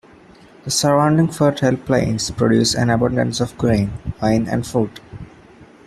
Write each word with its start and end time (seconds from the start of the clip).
The 0.63 0.71
surrounding 0.71 1.27
fertile 1.27 1.77
plains 1.77 2.31
produce 2.31 2.73
an 2.73 2.89
abundance 2.89 3.39
of 3.39 3.55
grain, 3.55 3.93
wine 4.19 4.47
and 4.49 4.65
fruit. 4.65 4.99